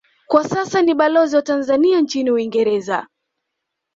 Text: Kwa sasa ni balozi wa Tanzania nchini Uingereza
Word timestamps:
Kwa 0.27 0.43
sasa 0.43 0.81
ni 0.81 0.93
balozi 0.93 1.35
wa 1.35 1.41
Tanzania 1.41 2.01
nchini 2.01 2.31
Uingereza 2.31 3.07